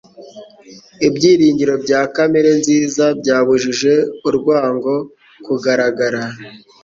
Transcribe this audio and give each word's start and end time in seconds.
Ibyiringiro 1.07 1.73
bya 1.83 2.01
kamere-nziza 2.15 3.05
byabujije 3.19 3.93
urwango 4.27 4.93
kugaragara 5.45 6.21